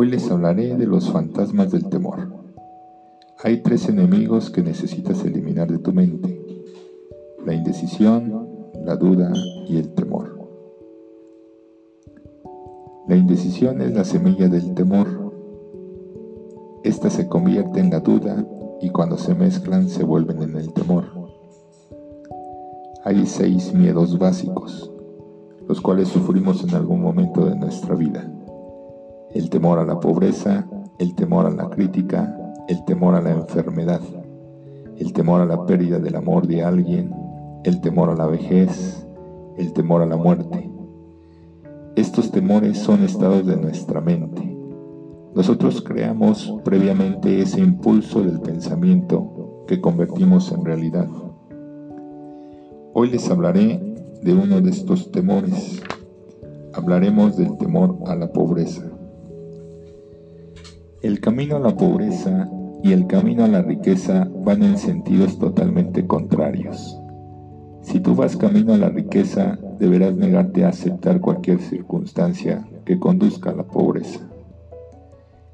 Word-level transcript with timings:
Hoy 0.00 0.08
les 0.08 0.30
hablaré 0.30 0.78
de 0.78 0.86
los 0.86 1.10
fantasmas 1.10 1.70
del 1.70 1.90
temor. 1.90 2.26
Hay 3.44 3.62
tres 3.62 3.86
enemigos 3.86 4.48
que 4.48 4.62
necesitas 4.62 5.22
eliminar 5.26 5.70
de 5.70 5.76
tu 5.76 5.92
mente. 5.92 6.42
La 7.44 7.52
indecisión, 7.52 8.48
la 8.82 8.96
duda 8.96 9.30
y 9.68 9.76
el 9.76 9.92
temor. 9.92 10.40
La 13.08 13.14
indecisión 13.14 13.82
es 13.82 13.92
la 13.92 14.04
semilla 14.04 14.48
del 14.48 14.72
temor. 14.72 15.34
Esta 16.82 17.10
se 17.10 17.28
convierte 17.28 17.80
en 17.80 17.90
la 17.90 18.00
duda 18.00 18.42
y 18.80 18.88
cuando 18.88 19.18
se 19.18 19.34
mezclan 19.34 19.90
se 19.90 20.02
vuelven 20.02 20.42
en 20.42 20.56
el 20.56 20.72
temor. 20.72 21.04
Hay 23.04 23.26
seis 23.26 23.74
miedos 23.74 24.18
básicos, 24.18 24.90
los 25.68 25.78
cuales 25.82 26.08
sufrimos 26.08 26.64
en 26.64 26.74
algún 26.74 27.02
momento 27.02 27.44
de 27.44 27.54
nuestra 27.54 27.94
vida. 27.94 28.39
El 29.32 29.50
temor 29.50 29.78
a 29.78 29.84
la 29.84 30.00
pobreza, 30.00 30.66
el 30.98 31.14
temor 31.14 31.46
a 31.46 31.50
la 31.50 31.68
crítica, 31.70 32.36
el 32.68 32.84
temor 32.84 33.14
a 33.14 33.22
la 33.22 33.30
enfermedad, 33.30 34.00
el 34.96 35.12
temor 35.12 35.40
a 35.40 35.46
la 35.46 35.66
pérdida 35.66 35.98
del 35.98 36.16
amor 36.16 36.46
de 36.46 36.62
alguien, 36.62 37.14
el 37.64 37.80
temor 37.80 38.10
a 38.10 38.14
la 38.14 38.26
vejez, 38.26 39.06
el 39.56 39.72
temor 39.72 40.02
a 40.02 40.06
la 40.06 40.16
muerte, 40.16 40.70
estos 41.96 42.30
temores 42.30 42.78
son 42.78 43.02
estados 43.02 43.44
de 43.44 43.56
nuestra 43.56 44.00
mente. 44.00 44.56
Nosotros 45.34 45.82
creamos 45.82 46.54
previamente 46.64 47.42
ese 47.42 47.60
impulso 47.60 48.22
del 48.22 48.40
pensamiento 48.40 49.64
que 49.66 49.80
convertimos 49.80 50.50
en 50.52 50.64
realidad. 50.64 51.08
Hoy 52.94 53.10
les 53.10 53.28
hablaré 53.28 53.80
de 54.22 54.34
uno 54.34 54.60
de 54.60 54.70
estos 54.70 55.10
temores. 55.10 55.82
Hablaremos 56.72 57.36
del 57.36 57.58
temor 57.58 57.98
a 58.06 58.14
la 58.14 58.32
pobreza. 58.32 58.84
El 61.02 61.18
camino 61.20 61.56
a 61.56 61.60
la 61.60 61.74
pobreza 61.74 62.50
y 62.82 62.92
el 62.92 63.06
camino 63.06 63.44
a 63.44 63.48
la 63.48 63.62
riqueza 63.62 64.28
van 64.44 64.62
en 64.62 64.76
sentidos 64.76 65.38
totalmente 65.38 66.06
contrarios. 66.06 67.00
Si 67.80 68.00
tú 68.00 68.14
vas 68.14 68.36
camino 68.36 68.74
a 68.74 68.76
la 68.76 68.90
riqueza, 68.90 69.58
deberás 69.78 70.14
negarte 70.14 70.62
a 70.62 70.68
aceptar 70.68 71.22
cualquier 71.22 71.58
circunstancia 71.60 72.68
que 72.84 72.98
conduzca 72.98 73.48
a 73.48 73.54
la 73.54 73.62
pobreza. 73.62 74.20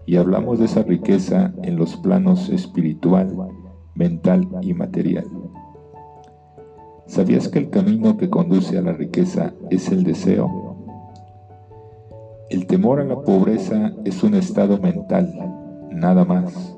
Y 0.05 0.17
hablamos 0.17 0.59
de 0.59 0.65
esa 0.65 0.83
riqueza 0.83 1.53
en 1.63 1.77
los 1.77 1.97
planos 1.97 2.49
espiritual, 2.49 3.33
mental 3.95 4.49
y 4.63 4.75
material. 4.75 5.27
¿Sabías 7.07 7.47
que 7.47 7.61
el 7.61 7.71
camino 7.71 8.17
que 8.17 8.29
conduce 8.29 8.79
a 8.79 8.83
la 8.83 8.95
riqueza 8.95 9.55
es 9.71 9.93
el 9.93 10.03
deseo? 10.03 10.66
El 12.49 12.69
temor 12.69 13.01
a 13.01 13.05
la 13.05 13.21
pobreza 13.23 13.93
es 14.05 14.23
un 14.23 14.35
estado 14.35 14.79
mental, 14.79 15.35
nada 15.91 16.25
más. 16.25 16.77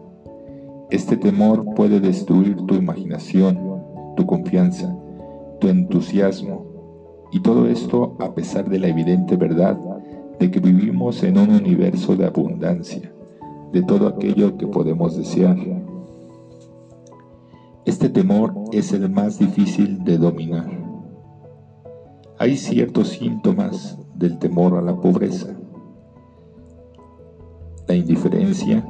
Este 0.89 1.19
temor 1.19 1.75
puede 1.75 2.01
destruir 2.01 2.57
tu 2.65 2.75
imaginación, 2.75 3.59
tu 4.17 4.25
confianza, 4.25 4.97
tu 5.61 5.69
entusiasmo, 5.69 6.65
y 7.33 7.41
todo 7.41 7.67
esto 7.67 8.17
a 8.19 8.35
pesar 8.35 8.71
de 8.71 8.79
la 8.79 8.89
evidente 8.89 9.37
verdad 9.37 9.79
de 10.39 10.51
que 10.51 10.59
vivimos 10.59 11.23
en 11.23 11.37
un 11.37 11.51
universo 11.51 12.17
de 12.17 12.25
abundancia, 12.25 13.13
de 13.71 13.83
todo 13.83 14.09
aquello 14.09 14.57
que 14.57 14.67
podemos 14.67 15.19
desear. 15.19 15.59
Este 17.85 18.09
temor 18.09 18.55
es 18.73 18.95
el 18.95 19.11
más 19.11 19.39
difícil 19.39 20.03
de 20.03 20.17
dominar. 20.17 20.71
Hay 22.39 22.57
ciertos 22.57 23.09
síntomas 23.09 23.99
del 24.19 24.39
temor 24.39 24.77
a 24.77 24.83
la 24.83 24.95
pobreza. 24.95 25.49
La 27.87 27.95
indiferencia, 27.95 28.87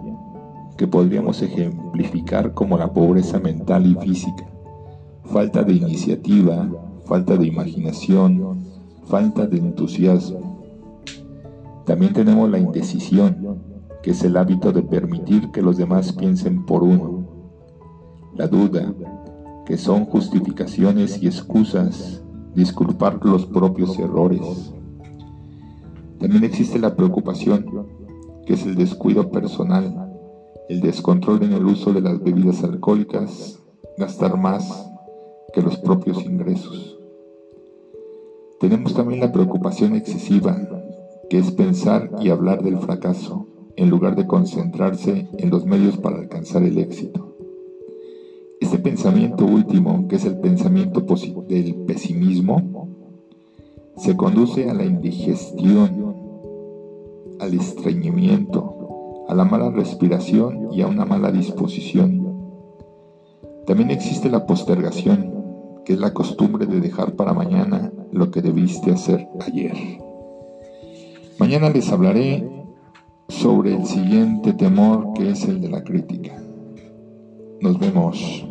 que 0.77 0.87
podríamos 0.87 1.43
ejemplificar 1.43 2.55
como 2.55 2.77
la 2.77 2.93
pobreza 2.93 3.39
mental 3.39 3.87
y 3.87 3.95
física 3.95 4.49
falta 5.29 5.63
de 5.63 5.75
iniciativa, 5.75 6.69
falta 7.05 7.37
de 7.37 7.47
imaginación, 7.47 8.65
falta 9.05 9.47
de 9.47 9.59
entusiasmo. 9.59 10.59
También 11.85 12.13
tenemos 12.13 12.51
la 12.51 12.59
indecisión, 12.59 13.59
que 14.03 14.13
es 14.13 14.23
el 14.25 14.37
hábito 14.37 14.73
de 14.73 14.83
permitir 14.83 15.51
que 15.51 15.63
los 15.63 15.77
demás 15.77 16.13
piensen 16.13 16.65
por 16.65 16.83
uno. 16.83 17.27
La 18.37 18.47
duda, 18.47 18.93
que 19.67 19.77
son 19.77 20.07
justificaciones 20.07 21.23
y 21.23 21.27
excusas, 21.27 22.23
disculpar 22.55 23.19
los 23.25 23.45
propios 23.47 23.99
errores. 23.99 24.73
También 26.19 26.45
existe 26.45 26.79
la 26.79 26.97
preocupación, 26.97 27.67
que 28.45 28.55
es 28.55 28.67
el 28.67 28.75
descuido 28.75 29.31
personal, 29.31 30.13
el 30.69 30.81
descontrol 30.81 31.43
en 31.45 31.53
el 31.53 31.65
uso 31.65 31.93
de 31.93 32.01
las 32.01 32.23
bebidas 32.23 32.65
alcohólicas, 32.65 33.63
gastar 33.97 34.37
más, 34.37 34.89
que 35.53 35.63
los 35.63 35.79
propios 35.79 36.25
ingresos. 36.25 36.99
Tenemos 38.61 38.95
también 38.95 39.21
la 39.21 39.33
preocupación 39.33 39.95
excesiva, 39.95 40.57
que 41.31 41.39
es 41.39 41.53
pensar 41.53 42.11
y 42.21 42.31
hablar 42.31 42.63
del 42.63 42.79
fracaso, 42.79 43.47
en 43.77 43.91
lugar 43.91 44.17
de 44.17 44.27
concentrarse 44.27 45.29
en 45.39 45.51
los 45.51 45.65
medios 45.65 45.97
para 45.99 46.19
alcanzar 46.19 46.65
el 46.65 46.79
éxito. 46.79 47.37
Este 48.61 48.79
pensamiento 48.79 49.47
último, 49.47 50.09
que 50.09 50.17
es 50.17 50.25
el 50.25 50.41
pensamiento 50.41 51.07
del 51.49 51.75
pesimismo, 51.87 53.08
se 53.99 54.17
conduce 54.17 54.71
a 54.71 54.75
la 54.75 54.85
indigestión, 54.85 56.15
al 57.41 57.55
estreñimiento, 57.55 59.25
a 59.29 59.35
la 59.35 59.45
mala 59.45 59.71
respiración 59.71 60.69
y 60.73 60.83
a 60.83 60.87
una 60.87 61.05
mala 61.05 61.31
disposición. 61.33 62.27
También 63.67 63.91
existe 63.91 64.31
la 64.31 64.47
postergación, 64.47 65.35
que 65.85 65.95
es 65.95 65.99
la 65.99 66.15
costumbre 66.15 66.67
de 66.67 66.81
dejar 66.81 67.17
para 67.17 67.35
mañana 67.35 67.93
lo 68.13 68.31
que 68.31 68.41
debiste 68.41 68.93
hacer 68.93 69.29
ayer. 69.41 69.77
Mañana 71.39 71.69
les 71.69 71.91
hablaré 71.93 72.49
sobre 73.29 73.75
el 73.75 73.85
siguiente 73.85 74.53
temor 74.55 75.13
que 75.15 75.31
es 75.31 75.45
el 75.45 75.61
de 75.61 75.69
la 75.69 75.83
crítica. 75.85 76.41
Nos 77.61 77.79
vemos. 77.79 78.47